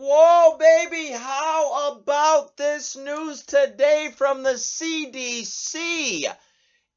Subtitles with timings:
[0.00, 6.24] Whoa, baby, how about this news today from the CDC?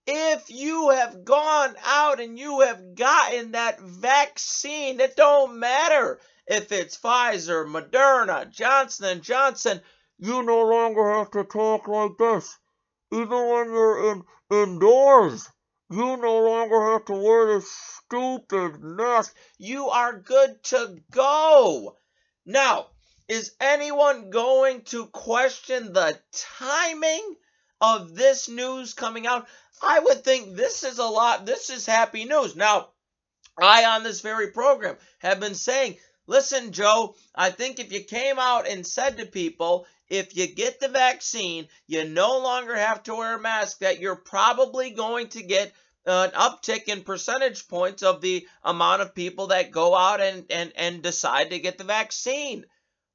[0.05, 6.71] If you have gone out and you have gotten that vaccine, it don't matter if
[6.71, 9.81] it's Pfizer, Moderna, Johnson & Johnson,
[10.19, 12.55] you no longer have to talk like this.
[13.11, 15.49] Even when you're in indoors,
[15.89, 19.35] you no longer have to wear this stupid mask.
[19.57, 21.97] You are good to go.
[22.45, 22.90] Now,
[23.31, 27.37] is anyone going to question the timing
[27.79, 29.47] of this news coming out?
[29.81, 32.57] I would think this is a lot, this is happy news.
[32.57, 32.89] Now,
[33.57, 35.95] I on this very program have been saying,
[36.27, 40.81] listen, Joe, I think if you came out and said to people, if you get
[40.81, 45.41] the vaccine, you no longer have to wear a mask, that you're probably going to
[45.41, 45.71] get
[46.05, 50.73] an uptick in percentage points of the amount of people that go out and, and,
[50.75, 52.65] and decide to get the vaccine.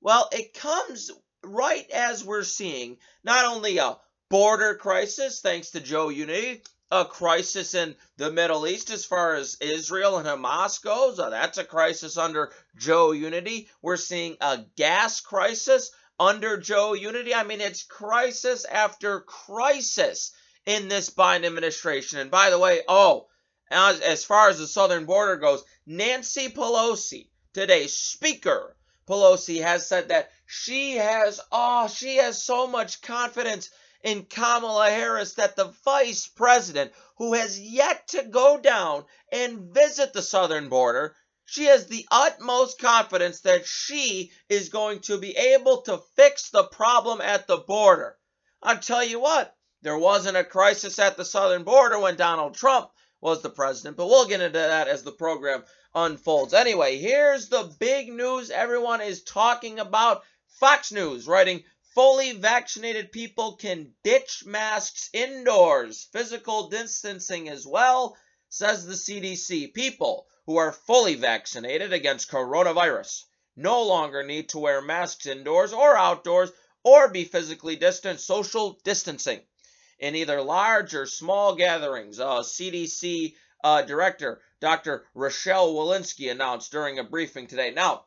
[0.07, 1.11] Well, it comes
[1.43, 3.99] right as we're seeing not only a
[4.31, 9.57] border crisis, thanks to Joe Unity, a crisis in the Middle East as far as
[9.61, 11.19] Israel and Hamas goes.
[11.19, 13.69] Uh, that's a crisis under Joe Unity.
[13.83, 17.35] We're seeing a gas crisis under Joe Unity.
[17.35, 20.31] I mean, it's crisis after crisis
[20.67, 22.21] in this Biden administration.
[22.21, 23.27] And by the way, oh,
[23.73, 28.77] as, as far as the southern border goes, Nancy Pelosi, today's speaker,
[29.07, 33.71] Pelosi has said that she has, oh, she has so much confidence
[34.03, 40.13] in Kamala Harris that the vice president, who has yet to go down and visit
[40.13, 45.83] the southern border, she has the utmost confidence that she is going to be able
[45.83, 48.17] to fix the problem at the border.
[48.63, 52.91] I'll tell you what, there wasn't a crisis at the southern border when Donald Trump
[53.21, 55.65] was the president, but we'll get into that as the program
[55.97, 56.53] unfolds.
[56.53, 60.23] Anyway, here's the big news everyone is talking about.
[60.61, 68.17] Fox News writing fully vaccinated people can ditch masks indoors, physical distancing as well,
[68.51, 69.73] says the CDC.
[69.73, 73.23] People who are fully vaccinated against coronavirus
[73.57, 76.53] no longer need to wear masks indoors or outdoors
[76.85, 79.41] or be physically distant, social distancing
[79.99, 82.21] in either large or small gatherings.
[82.21, 83.35] Uh, CDC
[83.65, 85.05] uh, Director Dr.
[85.15, 87.73] Rochelle Walensky announced during a briefing today.
[87.73, 88.05] Now,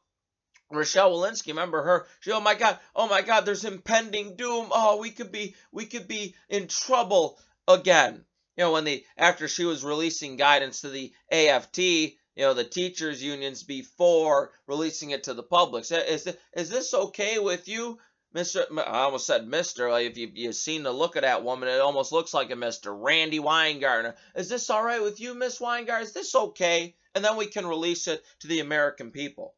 [0.72, 2.08] Rochelle Walensky, remember her?
[2.20, 4.68] She, oh my God, oh my God, there's impending doom.
[4.72, 8.26] Oh, we could be, we could be in trouble again.
[8.58, 12.64] You know, when the after she was releasing guidance to the AFT, you know, the
[12.64, 15.90] teachers unions before releasing it to the public.
[15.92, 18.00] Is, is this okay with you?
[18.36, 18.66] Mr.
[18.78, 19.90] I almost said Mr.
[19.90, 22.56] Like if you, you've seen the look of that woman, it almost looks like a
[22.56, 22.96] Mr.
[22.96, 24.14] Randi Weingarten.
[24.36, 26.06] Is this all right with you, Miss Weingarten?
[26.06, 26.96] Is this okay?
[27.16, 29.56] And then we can release it to the American people.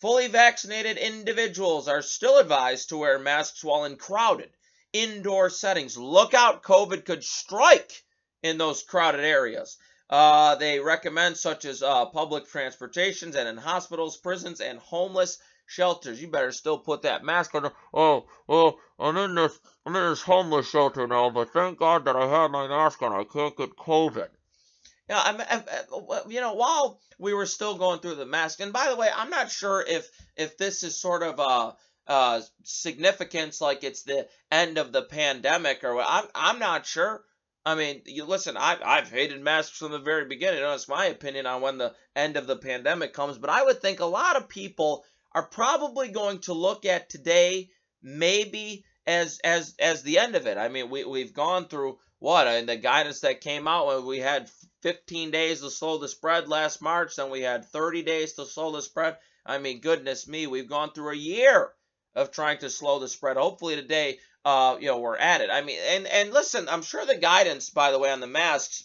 [0.00, 4.50] Fully vaccinated individuals are still advised to wear masks while in crowded
[4.92, 5.96] indoor settings.
[5.96, 8.02] Look out, COVID could strike
[8.42, 9.76] in those crowded areas.
[10.08, 15.38] Uh, they recommend such as uh, public transportations and in hospitals, prisons, and homeless
[15.70, 16.20] shelters.
[16.20, 17.70] You better still put that mask on.
[17.94, 22.16] Oh, oh, I'm in this, I'm in this homeless shelter now, but thank God that
[22.16, 23.12] I have my mask on.
[23.12, 24.28] I can't get COVID.
[25.08, 28.88] Yeah, I'm, I'm, you know, while we were still going through the mask, and by
[28.90, 31.76] the way, I'm not sure if if this is sort of a
[32.06, 36.06] uh, significance, like it's the end of the pandemic, or what.
[36.08, 37.24] I'm I'm not sure.
[37.66, 38.56] I mean, you listen.
[38.56, 40.60] I've I've hated masks from the very beginning.
[40.60, 43.36] That's my opinion on when the end of the pandemic comes.
[43.38, 47.70] But I would think a lot of people are probably going to look at today
[48.02, 50.58] maybe as as as the end of it.
[50.58, 54.18] I mean, we we've gone through what and the guidance that came out when we
[54.18, 54.50] had
[54.82, 58.72] 15 days to slow the spread last March, then we had 30 days to slow
[58.72, 59.16] the spread.
[59.44, 61.72] I mean, goodness me, we've gone through a year
[62.14, 63.36] of trying to slow the spread.
[63.36, 65.50] Hopefully today, uh, you know, we're at it.
[65.50, 68.84] I mean, and and listen, I'm sure the guidance, by the way, on the masks,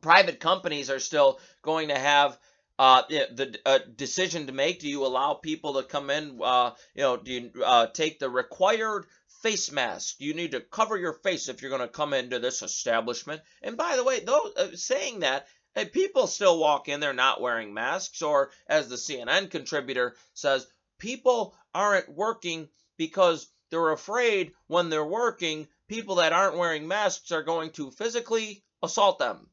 [0.00, 2.38] private companies are still going to have
[2.78, 4.80] uh, the uh, decision to make.
[4.80, 6.40] Do you allow people to come in?
[6.42, 9.06] Uh, you know, do you uh, take the required
[9.42, 10.16] face mask?
[10.18, 13.42] You need to cover your face if you're going to come into this establishment.
[13.62, 17.40] And by the way, though, uh, saying that, hey, people still walk in there not
[17.40, 20.66] wearing masks, or as the CNN contributor says,
[20.98, 27.42] people aren't working because they're afraid when they're working, people that aren't wearing masks are
[27.42, 29.48] going to physically assault them.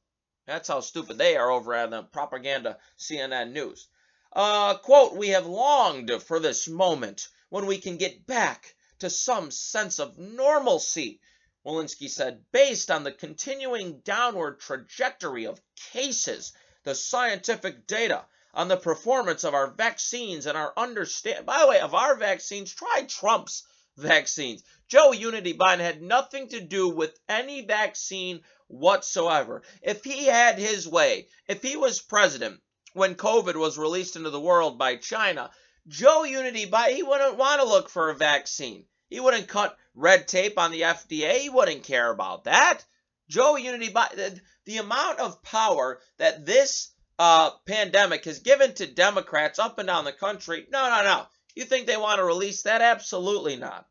[0.48, 3.88] That's how stupid they are over at the propaganda CNN news.
[4.34, 9.52] Uh, quote, we have longed for this moment when we can get back to some
[9.52, 11.20] sense of normalcy,
[11.66, 16.54] Walensky said, based on the continuing downward trajectory of cases,
[16.84, 21.46] the scientific data, on the performance of our vaccines and our understand.
[21.46, 23.64] By the way, of our vaccines, try Trump's
[23.98, 24.64] vaccines.
[24.88, 29.64] Joe Unity Biden had nothing to do with any vaccine whatsoever.
[29.82, 32.62] If he had his way, if he was president
[32.94, 35.52] when COVID was released into the world by China,
[35.88, 38.86] Joe Unity Biden, he wouldn't want to look for a vaccine.
[39.10, 41.40] He wouldn't cut red tape on the FDA.
[41.40, 42.84] He wouldn't care about that.
[43.30, 49.60] Joe Unity Biden, the amount of power that this uh, pandemic has given to Democrats
[49.60, 51.26] up and down the country, no, no, no.
[51.56, 52.82] You think they want to release that?
[52.82, 53.88] Absolutely not.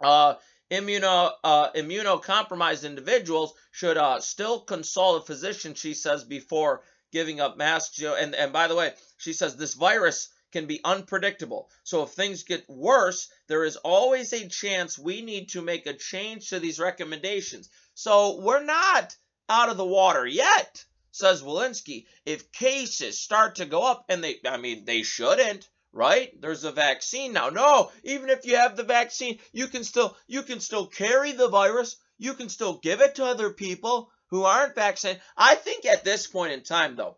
[0.00, 0.34] Uh,
[0.70, 6.82] immuno uh, immunocompromised individuals should uh, still consult a physician, she says, before
[7.12, 8.02] giving up masks.
[8.02, 11.70] And and by the way, she says this virus can be unpredictable.
[11.84, 15.94] So if things get worse, there is always a chance we need to make a
[15.94, 17.68] change to these recommendations.
[17.94, 19.16] So we're not
[19.48, 22.06] out of the water yet, says Walensky.
[22.24, 26.30] If cases start to go up, and they, I mean, they shouldn't, right?
[26.40, 27.50] There's a vaccine now.
[27.50, 31.48] No, even if you have the vaccine, you can still you can still carry the
[31.48, 31.96] virus.
[32.18, 35.22] You can still give it to other people who aren't vaccinated.
[35.36, 37.16] I think at this point in time though,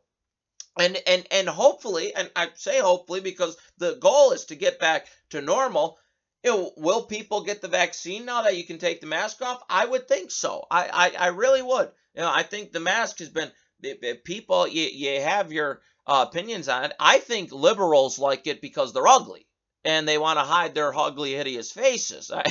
[0.79, 5.07] and and and hopefully, and I say hopefully because the goal is to get back
[5.31, 5.99] to normal.
[6.45, 9.63] You know, will people get the vaccine now that you can take the mask off?
[9.69, 10.67] I would think so.
[10.71, 11.91] I I, I really would.
[12.15, 13.53] You know, I think the mask has been
[14.25, 14.67] people.
[14.67, 16.93] You you have your uh, opinions on it.
[16.99, 19.47] I think liberals like it because they're ugly
[19.85, 22.31] and they want to hide their ugly, hideous faces.
[22.35, 22.45] I,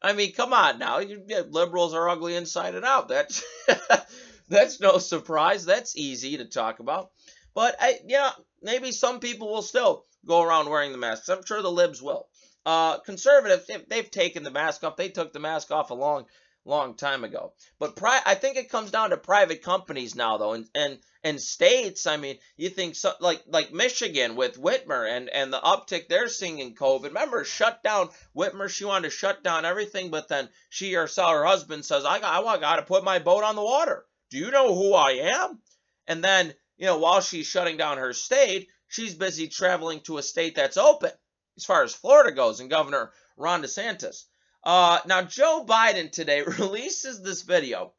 [0.00, 0.98] I mean, come on now.
[0.98, 3.08] You, liberals are ugly inside and out.
[3.08, 3.44] That's
[4.48, 5.64] that's no surprise.
[5.64, 7.10] That's easy to talk about.
[7.54, 8.30] But I, yeah,
[8.62, 11.28] maybe some people will still go around wearing the masks.
[11.28, 12.28] I'm sure the libs will.
[12.64, 14.96] Uh, conservatives, they've taken the mask off.
[14.96, 16.26] They took the mask off a long,
[16.64, 17.52] long time ago.
[17.78, 21.40] But pri- I think it comes down to private companies now, though, and and and
[21.40, 22.06] states.
[22.06, 26.28] I mean, you think so, like like Michigan with Whitmer and and the uptick they're
[26.28, 27.04] seeing in COVID.
[27.04, 28.68] Remember, shut down Whitmer.
[28.68, 32.44] She wanted to shut down everything, but then she herself, her husband says, "I got
[32.46, 34.04] I got to put my boat on the water.
[34.30, 35.60] Do you know who I am?"
[36.06, 40.22] And then you know, while she's shutting down her state, she's busy traveling to a
[40.22, 41.12] state that's open
[41.56, 44.24] as far as Florida goes, and Governor Ron DeSantis.
[44.64, 47.92] Uh, now, Joe Biden today releases this video.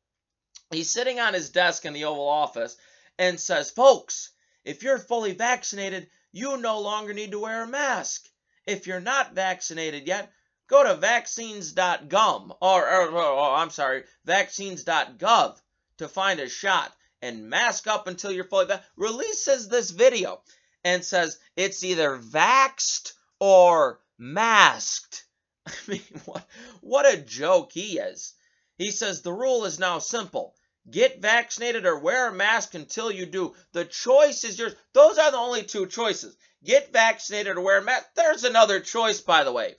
[0.71, 2.77] He's sitting on his desk in the Oval Office
[3.19, 4.31] and says, Folks,
[4.63, 8.27] if you're fully vaccinated, you no longer need to wear a mask.
[8.65, 10.31] If you're not vaccinated yet,
[10.67, 15.61] go to vaccines.gum or, or, or, or I'm sorry, vaccines.gov
[15.97, 18.89] to find a shot and mask up until you're fully vaccinated.
[18.95, 20.41] Releases this video
[20.83, 25.25] and says it's either vaxed or masked.
[25.67, 26.45] I mean, what,
[26.81, 28.33] what a joke he is.
[28.77, 30.55] He says the rule is now simple.
[30.89, 33.55] Get vaccinated or wear a mask until you do.
[33.71, 34.75] The choice is yours.
[34.93, 36.35] Those are the only two choices.
[36.63, 38.07] Get vaccinated or wear a mask.
[38.15, 39.75] There's another choice, by the way.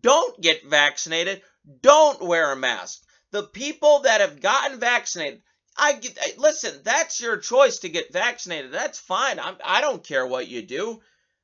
[0.00, 1.42] Don't get vaccinated.
[1.82, 3.02] Don't wear a mask.
[3.32, 5.42] The people that have gotten vaccinated,
[5.76, 8.72] I get, listen, that's your choice to get vaccinated.
[8.72, 9.38] That's fine.
[9.38, 11.02] I'm, I don't care what you do.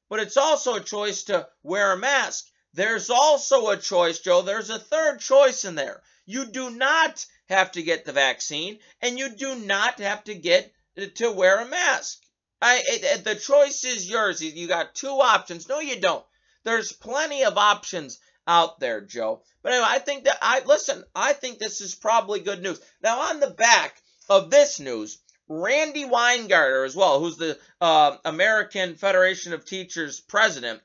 [0.08, 2.46] But it's also a choice to wear a mask.
[2.74, 4.42] There's also a choice, Joe.
[4.42, 6.02] There's a third choice in there.
[6.24, 10.72] You do not have to get the vaccine, and you do not have to get
[11.16, 12.18] to wear a mask.
[12.60, 14.40] I, it, the choice is yours.
[14.40, 15.68] You got two options.
[15.68, 16.24] No, you don't.
[16.64, 19.42] There's plenty of options out there, Joe.
[19.62, 21.04] But anyway, I think that I listen.
[21.14, 22.80] I think this is probably good news.
[23.02, 25.18] Now, on the back of this news,
[25.48, 30.80] Randi Weingarten, as well, who's the uh, American Federation of Teachers president,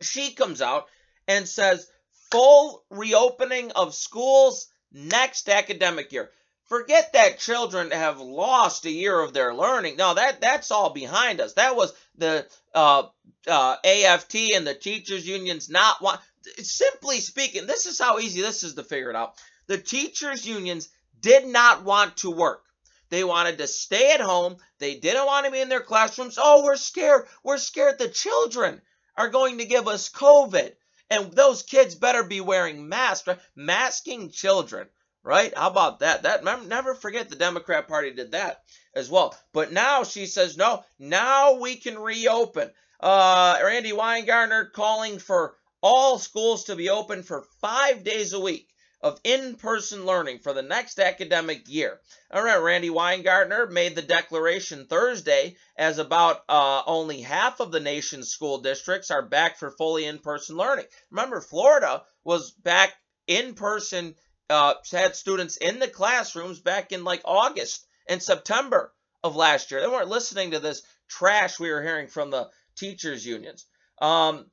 [0.00, 0.88] she comes out
[1.28, 1.86] and says
[2.30, 6.30] full reopening of schools next academic year.
[6.64, 9.96] Forget that children have lost a year of their learning.
[9.96, 11.54] No, that that's all behind us.
[11.54, 13.04] That was the uh,
[13.46, 16.20] uh, AFT and the teachers unions not want.
[16.58, 19.34] Simply speaking, this is how easy this is to figure it out.
[19.66, 20.88] The teachers unions
[21.20, 22.64] did not want to work.
[23.10, 24.56] They wanted to stay at home.
[24.78, 26.38] They didn't want to be in their classrooms.
[26.40, 27.26] Oh, we're scared.
[27.42, 28.82] We're scared the children
[29.16, 30.72] are going to give us COVID.
[31.10, 33.38] And those kids better be wearing masks, right?
[33.56, 34.88] Masking children,
[35.22, 35.56] right?
[35.56, 36.22] How about that?
[36.24, 38.62] That never forget the Democrat Party did that
[38.94, 39.34] as well.
[39.52, 42.70] But now she says, no, now we can reopen.
[43.00, 48.68] Uh, Randi Weingarten calling for all schools to be open for five days a week
[49.00, 52.00] of in-person learning for the next academic year.
[52.32, 57.80] All right, Randi Weingarten made the declaration Thursday as about uh, only half of the
[57.80, 60.86] nation's school districts are back for fully in-person learning.
[61.10, 62.92] Remember, Florida was back
[63.26, 64.14] in person,
[64.50, 69.80] uh, had students in the classrooms back in like August and September of last year.
[69.80, 73.66] They weren't listening to this trash we were hearing from the teachers unions.
[74.00, 74.46] Um,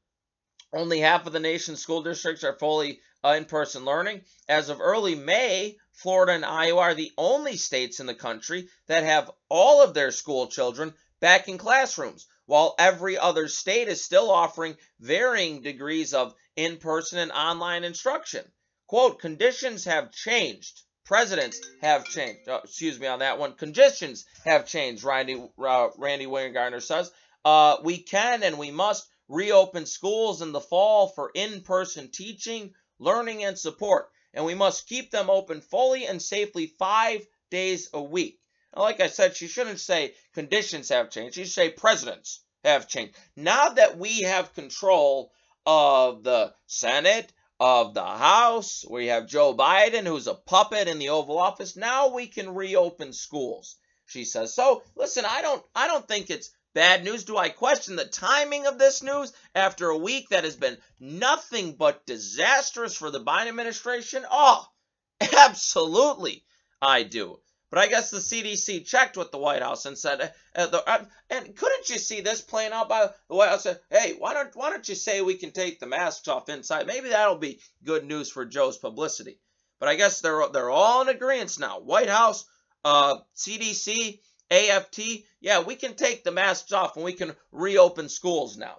[0.73, 4.21] only half of the nation's school districts are fully uh, in-person learning.
[4.47, 9.03] As of early May, Florida and Iowa are the only states in the country that
[9.03, 14.29] have all of their school children back in classrooms, while every other state is still
[14.29, 18.45] offering varying degrees of in-person and online instruction.
[18.87, 20.81] Quote, conditions have changed.
[21.05, 22.47] Presidents have changed.
[22.47, 23.53] Uh, excuse me on that one.
[23.53, 27.11] Conditions have changed, Randi, uh, Randi Weingartner says.
[27.43, 33.43] Uh, we can and we must reopen schools in the fall for in-person teaching, learning,
[33.43, 34.09] and support.
[34.33, 38.39] And we must keep them open fully and safely five days a week.
[38.75, 41.35] Now, like I said, she shouldn't say conditions have changed.
[41.35, 43.15] She should say presidents have changed.
[43.35, 45.31] Now that we have control
[45.65, 51.09] of the Senate, of the House, we have Joe Biden, who's a puppet in the
[51.09, 51.77] Oval Office.
[51.77, 54.53] Now we can reopen schools, she says.
[54.53, 57.23] So listen, I don't I don't think it's Bad news?
[57.23, 61.75] Do I question the timing of this news after a week that has been nothing
[61.75, 64.25] but disastrous for the Biden administration?
[64.29, 64.67] Oh,
[65.37, 66.43] absolutely,
[66.81, 67.39] I do.
[67.69, 71.05] But I guess the CDC checked with the White House and said, uh, the, uh,
[71.29, 73.63] and couldn't you see this playing out by the White House?
[73.63, 76.87] Said, hey, why don't why don't you say we can take the masks off inside?
[76.87, 79.39] Maybe that'll be good news for Joe's publicity.
[79.79, 81.79] But I guess they're they're all in agreement now.
[81.79, 82.43] White House,
[82.83, 84.19] uh, CDC,
[84.51, 84.99] AFT,
[85.39, 88.77] yeah, we can take the masks off and we can reopen schools now.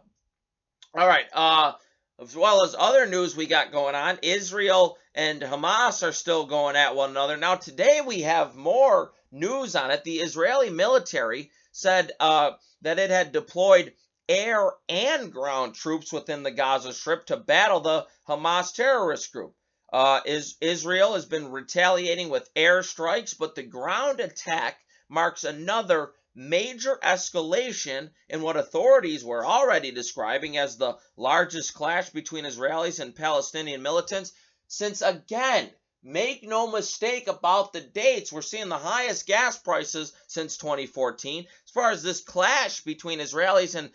[0.94, 1.72] All right, uh,
[2.20, 6.76] as well as other news we got going on, Israel and Hamas are still going
[6.76, 7.36] at one another.
[7.36, 10.04] Now, today we have more news on it.
[10.04, 13.92] The Israeli military said uh, that it had deployed
[14.28, 19.54] air and ground troops within the Gaza Strip to battle the Hamas terrorist group.
[19.92, 26.98] Uh, is Israel has been retaliating with airstrikes, but the ground attack marks another major
[27.02, 33.82] escalation in what authorities were already describing as the largest clash between Israelis and Palestinian
[33.82, 34.32] militants
[34.68, 35.70] since again
[36.08, 38.30] Make no mistake about the dates.
[38.30, 41.48] We're seeing the highest gas prices since 2014.
[41.64, 43.90] As far as this clash between Israelis and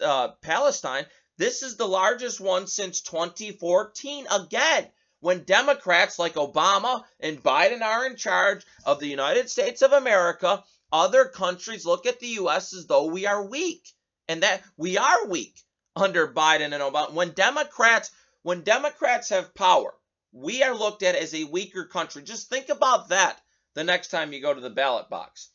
[0.00, 1.06] uh, Palestine,
[1.38, 4.28] this is the largest one since 2014.
[4.30, 9.92] Again, when Democrats like Obama and Biden are in charge of the United States of
[9.92, 12.74] America, other countries look at the U.S.
[12.74, 13.86] as though we are weak.
[14.28, 15.60] And that we are weak
[15.96, 17.12] under Biden and Obama.
[17.12, 18.10] When Democrats,
[18.42, 19.94] when Democrats have power,
[20.32, 22.22] we are looked at as a weaker country.
[22.22, 23.40] Just think about that
[23.74, 25.50] the next time you go to the ballot box.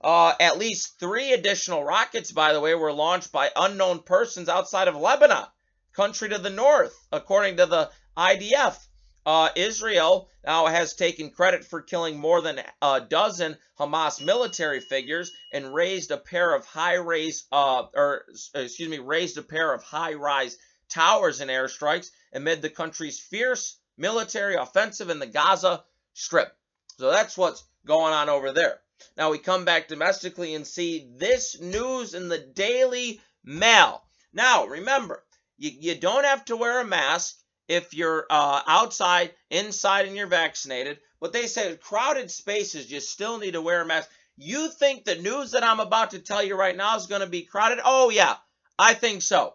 [0.00, 4.88] Uh, at least three additional rockets, by the way, were launched by unknown persons outside
[4.88, 5.44] of Lebanon,
[5.92, 8.78] country to the north, according to the IDF.
[9.26, 15.30] Uh, Israel now has taken credit for killing more than a dozen Hamas military figures
[15.52, 18.24] and razed a pair of high-rise, uh, or
[18.54, 20.56] excuse me, razed a pair of high-rise
[20.88, 25.84] towers in airstrikes amid the country's fierce military offensive in the Gaza
[26.14, 26.56] Strip.
[26.96, 28.80] So that's what's going on over there.
[29.16, 34.02] Now we come back domestically and see this news in the Daily Mail.
[34.32, 35.22] Now remember,
[35.58, 37.36] you, you don't have to wear a mask
[37.70, 40.98] if you're uh, outside, inside, and you're vaccinated.
[41.20, 44.10] But they say crowded spaces, you still need to wear a mask.
[44.36, 47.28] You think the news that I'm about to tell you right now is going to
[47.28, 47.78] be crowded?
[47.84, 48.34] Oh, yeah,
[48.76, 49.54] I think so.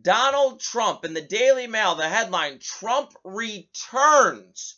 [0.00, 4.76] Donald Trump in the Daily Mail, the headline Trump returns.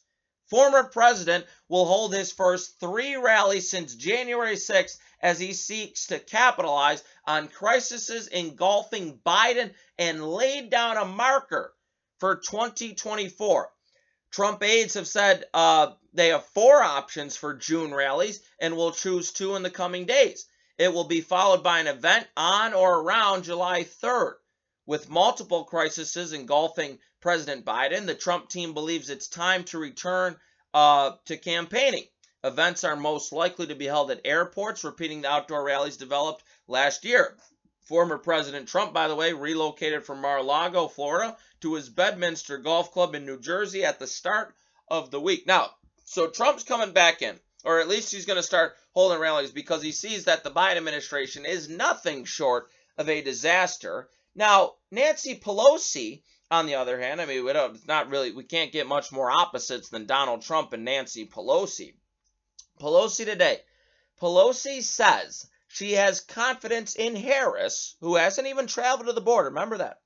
[0.49, 6.19] Former president will hold his first three rallies since January 6th as he seeks to
[6.19, 11.75] capitalize on crises engulfing Biden and laid down a marker
[12.19, 13.71] for 2024.
[14.31, 19.33] Trump aides have said uh, they have four options for June rallies and will choose
[19.33, 20.47] two in the coming days.
[20.77, 24.35] It will be followed by an event on or around July 3rd.
[24.87, 30.37] With multiple crises engulfing President Biden, the Trump team believes it's time to return
[30.73, 32.07] uh, to campaigning.
[32.45, 37.05] Events are most likely to be held at airports, repeating the outdoor rallies developed last
[37.05, 37.37] year.
[37.89, 43.15] Former President Trump, by the way, relocated from Mar-a-Lago, Florida, to his Bedminster Golf Club
[43.15, 44.55] in New Jersey at the start
[44.89, 45.47] of the week.
[45.47, 45.71] Now,
[46.05, 49.83] so Trump's coming back in, or at least he's going to start holding rallies because
[49.83, 52.69] he sees that the Biden administration is nothing short
[52.99, 54.11] of a disaster.
[54.35, 58.45] Now, Nancy Pelosi, on the other hand, I mean, we don't, it's not really, we
[58.45, 61.95] can't get much more opposites than Donald Trump and Nancy Pelosi.
[62.79, 63.61] Pelosi today.
[64.21, 69.51] Pelosi says she has confidence in Harris, who hasn't even traveled to the border.
[69.51, 70.01] Remember that.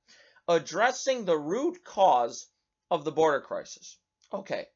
[0.47, 2.47] Addressing the root cause
[2.91, 3.97] of the border crisis.
[4.31, 4.67] Okay.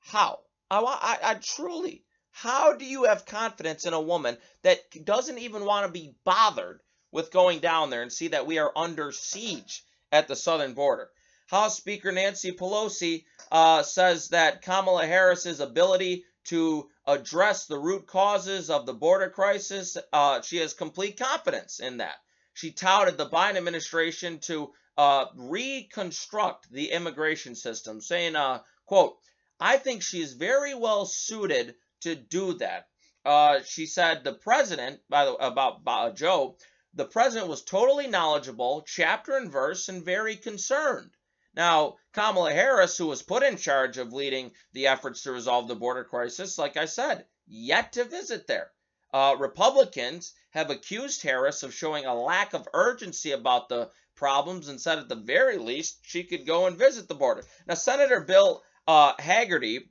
[0.00, 0.40] How?
[0.70, 5.64] I, I, I truly, how do you have confidence in a woman that doesn't even
[5.64, 6.80] want to be bothered
[7.10, 11.10] with going down there and see that we are under siege at the southern border.
[11.46, 18.70] House Speaker Nancy Pelosi uh, says that Kamala Harris's ability to address the root causes
[18.70, 22.16] of the border crisis, uh, she has complete confidence in that.
[22.54, 29.18] She touted the Biden administration to uh, reconstruct the immigration system, saying, uh, quote,
[29.60, 32.88] I think she is very well suited to do that.
[33.24, 36.56] Uh, she said the president, by the about, about Joe,
[36.94, 41.10] the president was totally knowledgeable, chapter and verse, and very concerned.
[41.54, 45.74] Now, Kamala Harris, who was put in charge of leading the efforts to resolve the
[45.74, 48.70] border crisis, like I said, yet to visit there.
[49.12, 54.80] Uh, Republicans have accused Harris of showing a lack of urgency about the problems and
[54.80, 57.44] said at the very least she could go and visit the border.
[57.66, 59.88] Now, Senator Bill uh, Hagerty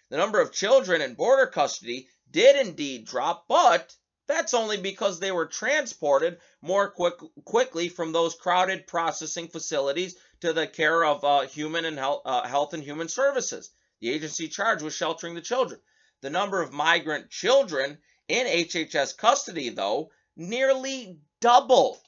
[0.10, 3.96] The number of children in border custody did indeed drop, but
[4.28, 10.54] that's only because they were transported more quick, quickly from those crowded processing facilities to
[10.54, 13.72] the care of uh, human and health, uh, health and human services.
[14.00, 15.80] The agency charged with sheltering the children.
[16.22, 22.00] The number of migrant children in HHS custody, though, nearly doubled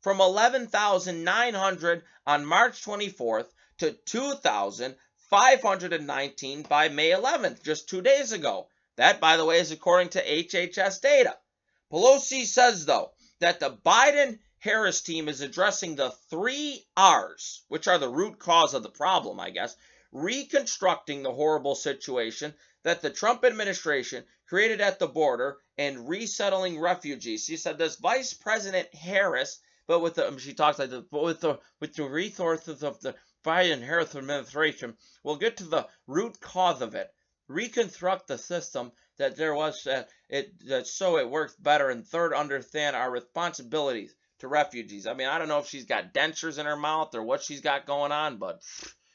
[0.00, 8.68] from 11,900 on March 24th to 2,519 by May 11th, just two days ago.
[8.96, 11.36] That, by the way, is according to HHS data.
[11.92, 17.98] Pelosi says, though, that the Biden Harris team is addressing the three R's, which are
[17.98, 19.76] the root cause of the problem, I guess,
[20.10, 27.44] reconstructing the horrible situation that the Trump administration created at the border and resettling refugees.
[27.44, 31.40] She said this Vice President Harris, but with the um, she talks like the with
[31.40, 33.14] the with the resources of the
[33.44, 37.08] Biden Harris administration, will get to the root cause of it,
[37.48, 42.32] reconstruct the system that there was that it that so it works better, and third,
[42.32, 45.06] understand our responsibilities to refugees.
[45.06, 47.60] I mean, I don't know if she's got dentures in her mouth or what she's
[47.60, 48.62] got going on, but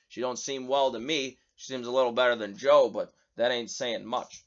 [0.09, 1.39] she don't seem well to me.
[1.55, 4.43] She seems a little better than Joe, but that ain't saying much.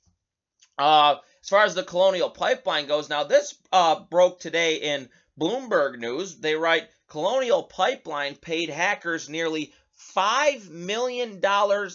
[0.78, 5.08] Uh, as far as the Colonial Pipeline goes, now this uh, broke today in
[5.40, 6.38] Bloomberg News.
[6.38, 9.72] They write Colonial Pipeline paid hackers nearly
[10.16, 11.40] $5 million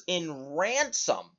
[0.08, 1.32] in ransom.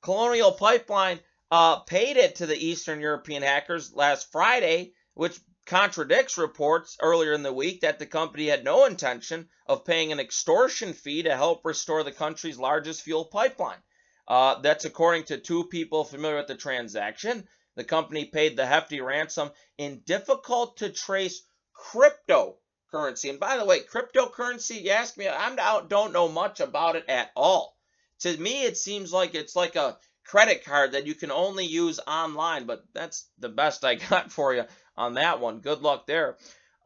[0.00, 6.96] Colonial Pipeline uh, paid it to the Eastern European hackers last Friday, which contradicts reports
[7.00, 11.22] earlier in the week that the company had no intention of paying an extortion fee
[11.22, 13.82] to help restore the country's largest fuel pipeline.
[14.28, 17.48] Uh, that's according to two people familiar with the transaction.
[17.76, 21.42] The company paid the hefty ransom in difficult to trace
[21.74, 23.30] cryptocurrency.
[23.30, 27.30] And by the way, cryptocurrency, you ask me, I don't know much about it at
[27.34, 27.74] all.
[28.20, 31.98] To me, it seems like it's like a credit card that you can only use
[32.06, 34.64] online, but that's the best I got for you
[34.96, 35.60] on that one.
[35.60, 36.36] Good luck there.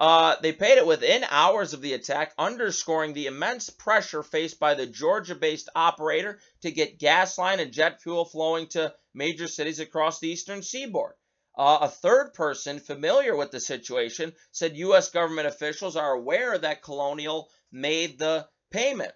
[0.03, 4.75] Uh, they paid it within hours of the attack, underscoring the immense pressure faced by
[4.75, 9.79] the Georgia based operator to get gas line and jet fuel flowing to major cities
[9.79, 11.15] across the eastern seaboard.
[11.57, 15.11] Uh, a third person familiar with the situation said U.S.
[15.11, 19.13] government officials are aware that Colonial made the payment.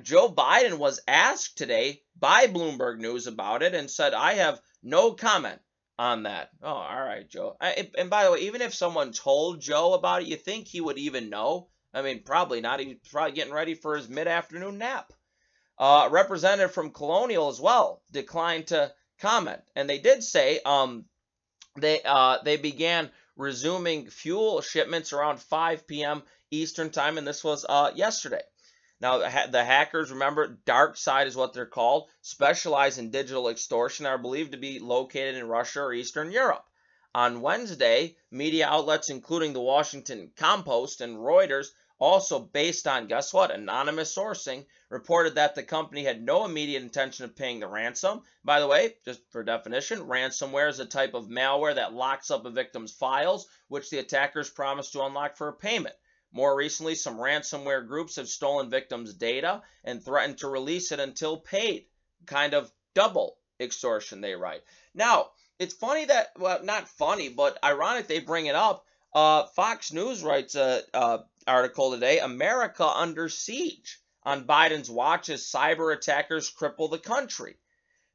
[0.00, 5.12] Joe Biden was asked today by Bloomberg News about it and said, I have no
[5.12, 5.60] comment
[6.00, 6.48] on that.
[6.62, 7.58] Oh, all right, Joe.
[7.60, 10.80] I, and by the way, even if someone told Joe about it, you think he
[10.80, 11.68] would even know?
[11.92, 12.80] I mean, probably not.
[12.80, 15.12] He's probably getting ready for his mid afternoon nap.
[15.76, 19.60] Uh, representative from Colonial as well declined to comment.
[19.76, 21.04] And they did say um,
[21.76, 26.22] they uh, they began resuming fuel shipments around 5 p.m.
[26.50, 28.42] Eastern time, and this was uh, yesterday.
[29.00, 34.52] Now, the hackers, remember, DarkSide is what they're called, specialize in digital extortion, are believed
[34.52, 36.66] to be located in Russia or Eastern Europe.
[37.14, 43.50] On Wednesday, media outlets including the Washington Compost and Reuters, also based on, guess what,
[43.50, 48.22] anonymous sourcing, reported that the company had no immediate intention of paying the ransom.
[48.44, 52.44] By the way, just for definition, ransomware is a type of malware that locks up
[52.44, 55.94] a victim's files, which the attackers promise to unlock for a payment.
[56.32, 61.38] More recently, some ransomware groups have stolen victims' data and threatened to release it until
[61.38, 61.86] paid.
[62.26, 64.62] Kind of double extortion, they write.
[64.94, 68.86] Now, it's funny that, well, not funny, but ironic they bring it up.
[69.12, 75.42] Uh, Fox News writes a, a article today America under siege on Biden's watch as
[75.42, 77.56] cyber attackers cripple the country.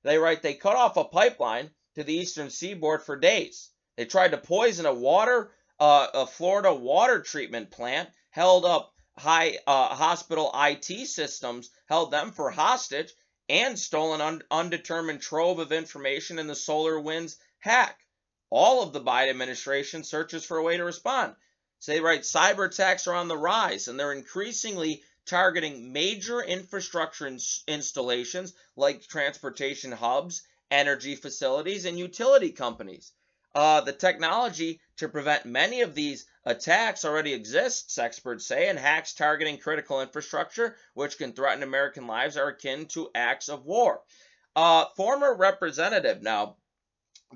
[0.03, 3.71] They write they cut off a pipeline to the eastern seaboard for days.
[3.97, 9.57] They tried to poison a water uh, a Florida water treatment plant held up high
[9.65, 13.13] uh, hospital IT systems, held them for hostage,
[13.47, 17.99] and stolen un- undetermined trove of information in the SolarWinds hack.
[18.49, 21.35] All of the Biden administration searches for a way to respond.
[21.79, 27.27] So they write cyber attacks are on the rise, and they're increasingly targeting major infrastructure
[27.27, 33.11] ins- installations like transportation hubs, energy facilities, and utility companies.
[33.53, 39.13] Uh, the technology to prevent many of these attacks already exists, experts say, and hacks
[39.13, 44.01] targeting critical infrastructure, which can threaten American lives, are akin to acts of war.
[44.55, 46.57] Uh, former representative now,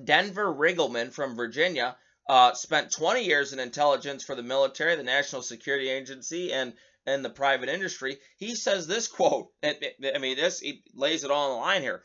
[0.01, 1.97] Denver Riggleman from Virginia,
[2.29, 6.73] uh, spent 20 years in intelligence for the military, the National Security Agency, and
[7.05, 8.19] and the private industry.
[8.37, 9.51] He says this quote.
[9.63, 12.03] I mean, this he lays it all on the line here.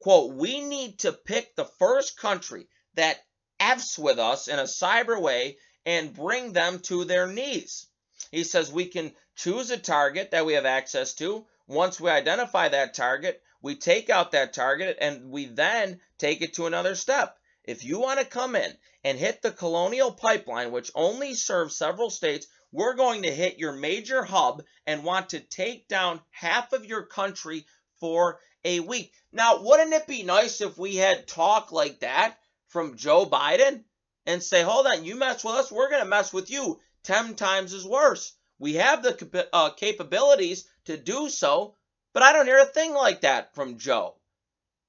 [0.00, 3.18] Quote: We need to pick the first country that
[3.64, 7.86] F's with us in a cyber way and bring them to their knees.
[8.32, 11.46] He says we can choose a target that we have access to.
[11.68, 16.54] Once we identify that target, we take out that target and we then take it
[16.54, 17.38] to another step.
[17.62, 22.10] If you want to come in and hit the colonial pipeline, which only serves several
[22.10, 26.84] states, we're going to hit your major hub and want to take down half of
[26.84, 27.64] your country
[28.00, 29.12] for a week.
[29.30, 32.36] Now, wouldn't it be nice if we had talk like that
[32.72, 33.84] from Joe Biden
[34.26, 37.34] and say, hold on, you mess with us, we're going to mess with you 10
[37.34, 38.34] times as worse.
[38.58, 41.76] We have the uh, capabilities to do so,
[42.12, 44.16] but I don't hear a thing like that from Joe.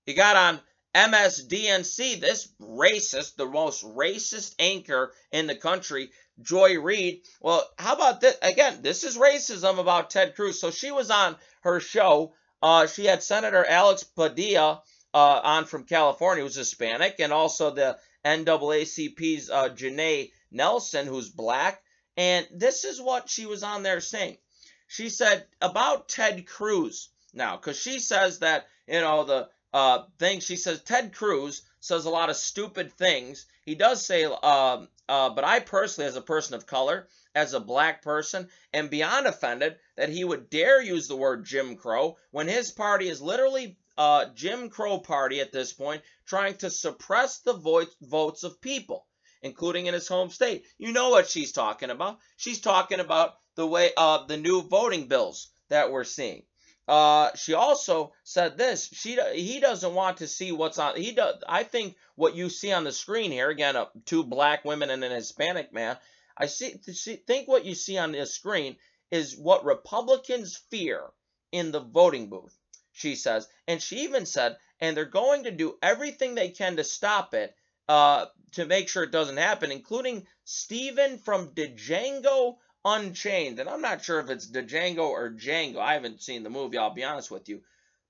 [0.05, 0.61] He got on
[0.95, 7.23] MSDNC, this racist, the most racist anchor in the country, Joy Reid.
[7.41, 8.37] Well, how about this?
[8.41, 10.59] Again, this is racism about Ted Cruz.
[10.59, 12.33] So she was on her show.
[12.61, 17.97] Uh, she had Senator Alex Padilla uh, on from California who's Hispanic, and also the
[18.25, 21.81] NAACP's uh, Janai Nelson, who's black.
[22.15, 24.37] And this is what she was on there saying.
[24.87, 30.39] She said about Ted Cruz now, because she says that, you know, the uh, thing,
[30.39, 33.45] she says Ted Cruz says a lot of stupid things.
[33.65, 37.59] He does say, uh, uh, but I personally, as a person of color, as a
[37.59, 42.47] black person, am beyond offended that he would dare use the word Jim Crow when
[42.47, 47.53] his party is literally uh, Jim Crow party at this point, trying to suppress the
[47.53, 49.05] vo- votes of people,
[49.41, 50.65] including in his home state.
[50.77, 52.19] You know what she's talking about.
[52.37, 56.43] She's talking about the way uh, the new voting bills that we're seeing.
[56.87, 58.89] Uh, she also said this.
[58.91, 60.97] She he doesn't want to see what's on.
[60.97, 61.35] He does.
[61.47, 65.03] I think what you see on the screen here again, uh, two black women and
[65.03, 65.97] an Hispanic man.
[66.35, 67.15] I see, see.
[67.15, 68.75] Think what you see on this screen
[69.11, 71.03] is what Republicans fear
[71.51, 72.57] in the voting booth
[72.93, 73.47] she says.
[73.67, 77.55] And she even said, and they're going to do everything they can to stop it,
[77.89, 83.59] uh, to make sure it doesn't happen, including Stephen from Django Unchained.
[83.59, 85.77] And I'm not sure if it's Django or Django.
[85.77, 87.61] I haven't seen the movie, I'll be honest with you.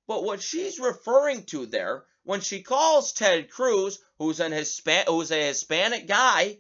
[0.07, 5.31] But what she's referring to there, when she calls Ted Cruz, who's an Hispan- who's
[5.31, 6.57] a Hispanic guy,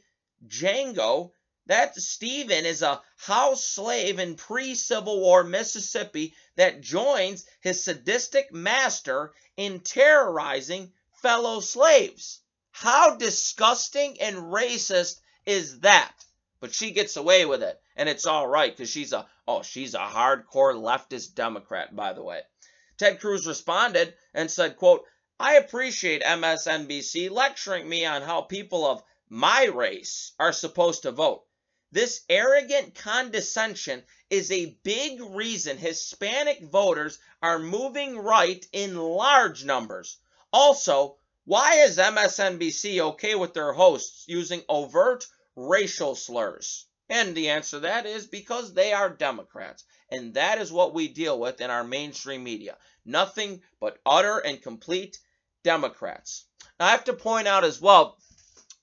[0.47, 1.31] Django,
[1.65, 8.51] that Stephen is a house slave in pre Civil War Mississippi that joins his sadistic
[8.51, 12.41] master in terrorizing fellow slaves.
[12.71, 16.13] How disgusting and racist is that?
[16.59, 19.93] But she gets away with it, and it's all right because she's a oh she's
[19.93, 22.41] a hardcore leftist Democrat, by the way.
[22.97, 25.05] Ted Cruz responded and said, quote,
[25.39, 31.43] I appreciate MSNBC lecturing me on how people of my race are supposed to vote.
[31.93, 40.17] This arrogant condescension is a big reason Hispanic voters are moving right in large numbers.
[40.51, 46.87] Also, why is MSNBC okay with their hosts using overt racial slurs?
[47.09, 49.83] And the answer to that is because they are Democrats.
[50.09, 52.75] And that is what we deal with in our mainstream media.
[53.05, 55.19] Nothing but utter and complete
[55.63, 56.45] Democrats.
[56.79, 58.17] Now, I have to point out as well,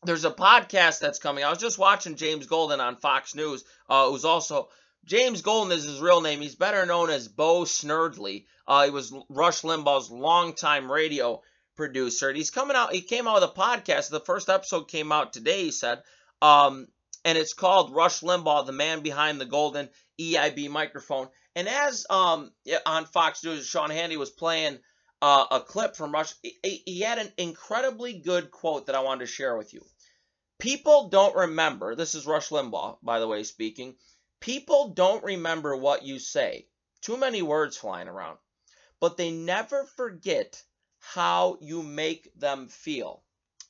[0.05, 1.45] there's a podcast that's coming.
[1.45, 4.69] I was just watching James Golden on Fox News, uh, who's also
[5.05, 6.41] James Golden is his real name.
[6.41, 8.47] He's better known as Bo Snerdley.
[8.67, 11.43] Uh, he was Rush Limbaugh's longtime radio
[11.77, 12.29] producer.
[12.29, 12.93] And he's coming out.
[12.93, 14.11] He came out with a podcast.
[14.11, 15.65] The first episode came out today.
[15.65, 16.03] He said,
[16.43, 16.89] um,
[17.25, 21.29] and it's called Rush Limbaugh, the man behind the golden EIB microphone.
[21.55, 22.53] And as um,
[22.87, 24.79] on Fox News, Sean Hannity was playing
[25.23, 26.35] uh, a clip from Rush.
[26.43, 29.85] He, had an incredibly good quote that I wanted to share with you.
[30.59, 31.95] People don't remember.
[31.95, 33.97] This is Rush Limbaugh, by the way, speaking.
[34.41, 36.67] People don't remember what you say.
[37.01, 38.39] Too many words flying around.
[39.01, 40.63] But they never forget
[40.99, 43.23] how you make them feel.